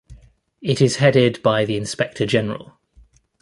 [0.63, 2.75] It is headed by the Inspector General.